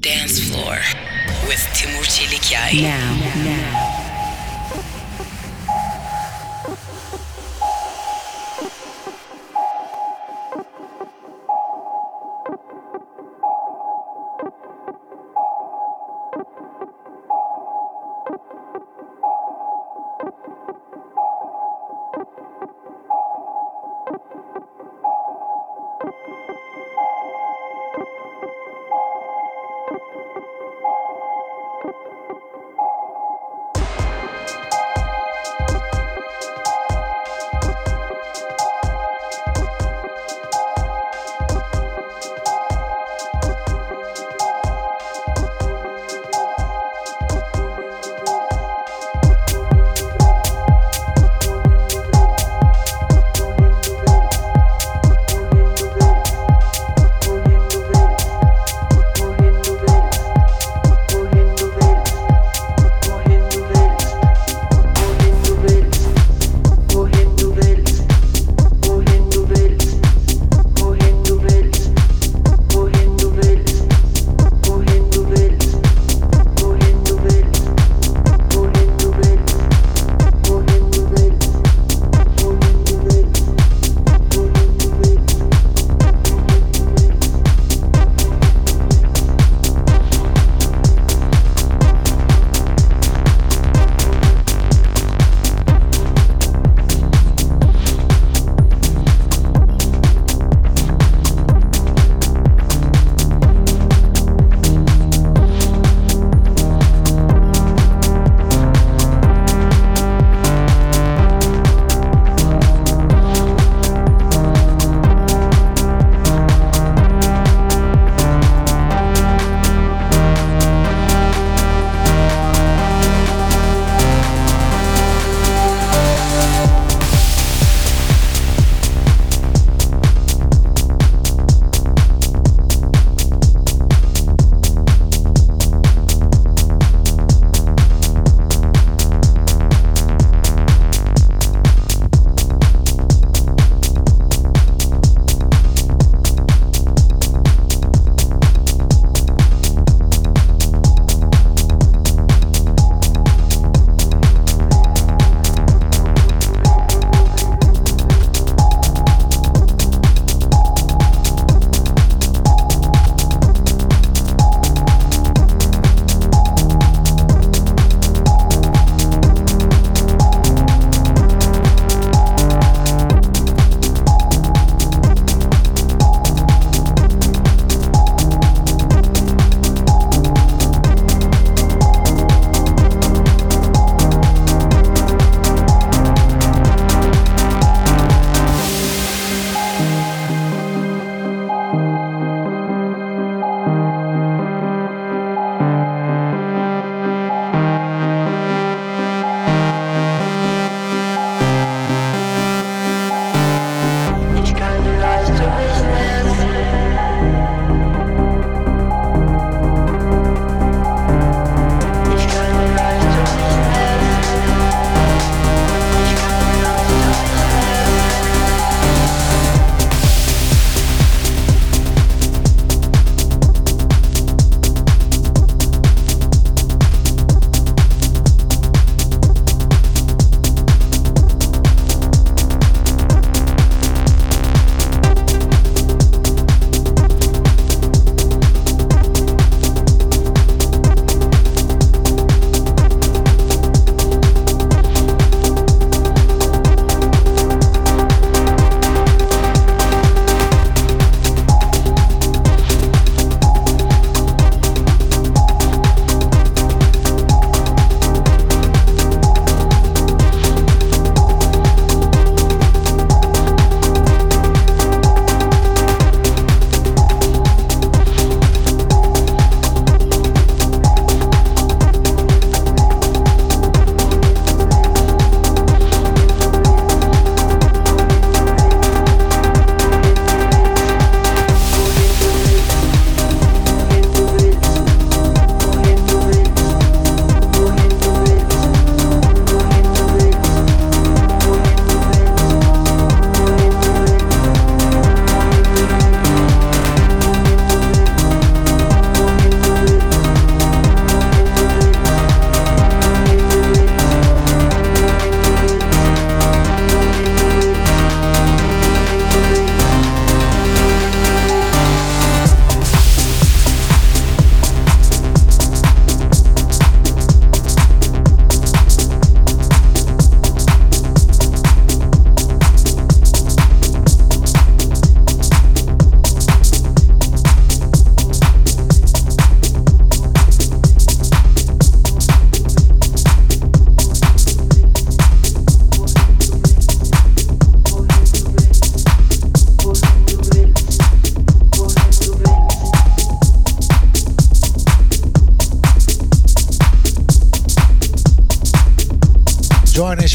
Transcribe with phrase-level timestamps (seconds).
[0.00, 0.78] Dance Floor
[1.48, 2.82] with Timur Çelikyay.
[2.82, 3.95] Now, now.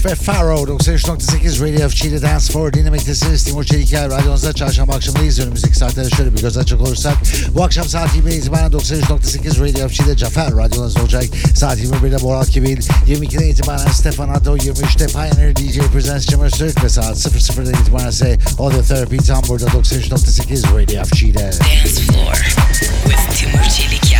[0.00, 3.44] Joanish ve Faro 93.8 Radio FG'de Dance for dinlemektesiniz.
[3.44, 5.38] Timur Çeliker radyonuzda çarşamba akşamındayız.
[5.38, 7.14] Önümüzdeki saatlere şöyle bir göz açacak olursak
[7.54, 11.24] bu akşam saat 20'ye itibaren 93.8 Radio FG'de Cafer radyonuzda olacak.
[11.54, 16.88] Saat 21'de Moral Kibil, 22'den itibaren Stefan Atto, 23'te Pioneer DJ Presents Cimmer Sırk ve
[16.88, 21.42] saat 00'dan itibaren ise Audio Therapy tam burada 93.8 Radio FG'de.
[21.42, 22.34] Dance Floor
[23.04, 24.19] with Timur Çelikyay.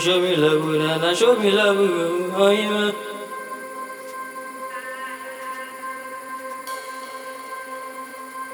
[0.00, 2.92] show me love, show me love, oh yeah.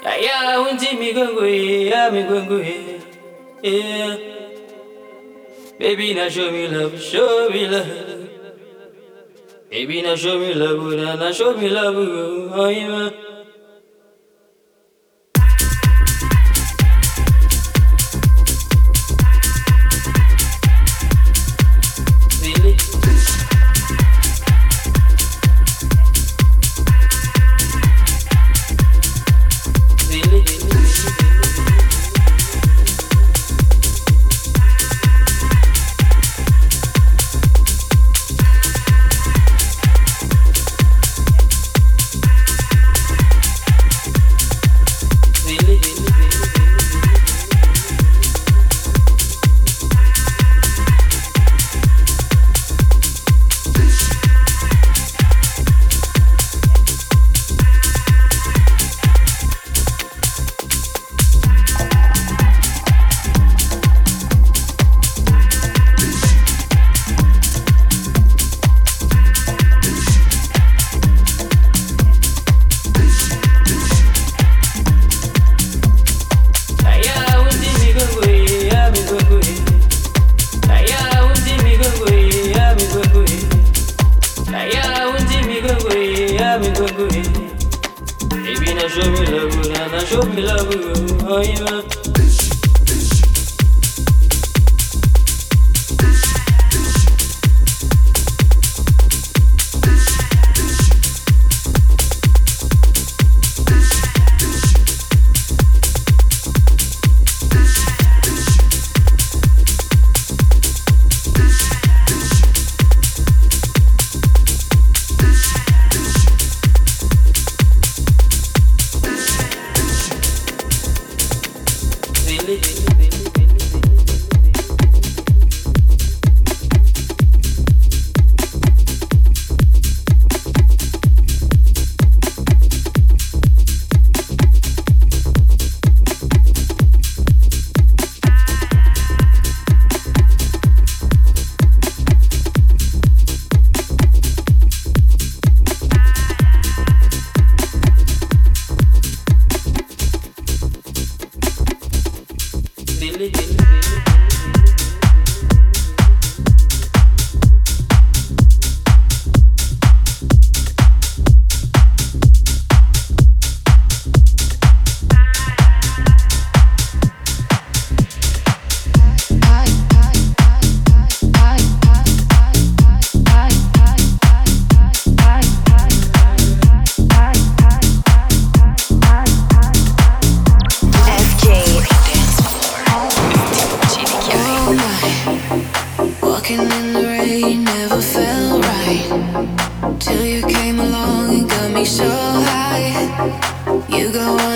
[0.05, 3.01] Aya unti migongo ye, ya migongo ye,
[3.63, 4.17] yeah.
[5.79, 8.29] Baby, now show me love, show me love.
[9.71, 13.26] Baby, now show me love, Nana, show me love, oh yeah.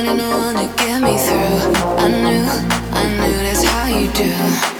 [0.00, 1.72] one and only get me through.
[1.98, 2.44] I knew,
[2.92, 4.79] I knew that's how you do.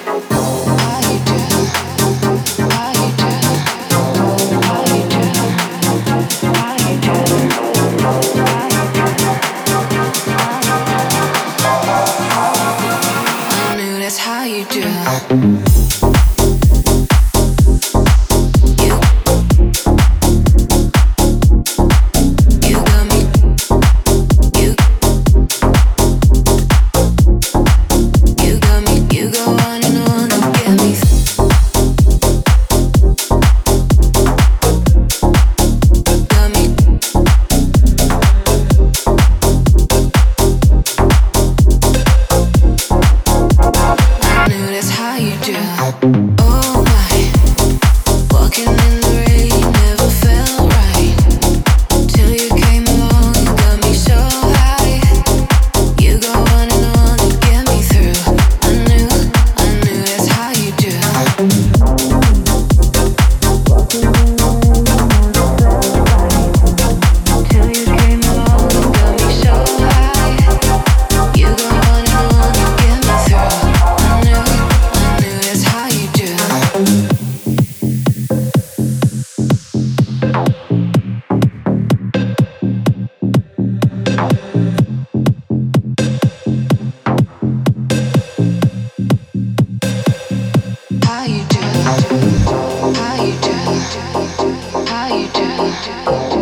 [93.70, 93.76] how
[94.20, 96.39] you do, how you do.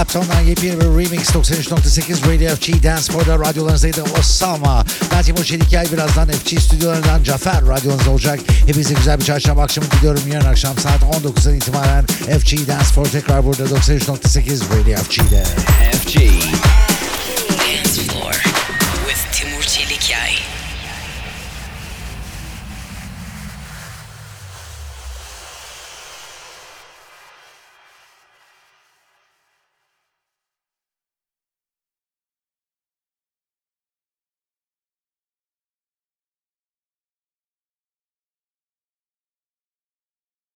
[0.00, 4.84] Clapton'dan yepyeni bir remix 93.8 Radio FG Dance Floor'da radyolarınızdaydı Osama.
[5.12, 8.40] Ben Timur Çelikyay birazdan FG stüdyolarından Cafer radyonuzda olacak.
[8.66, 10.22] Hepinize güzel bir çarşamba akşamı diliyorum.
[10.32, 15.44] Yarın akşam saat 19'dan itibaren FG Dance Floor tekrar burada 93.8 Radio FG'de.
[15.92, 16.18] FG.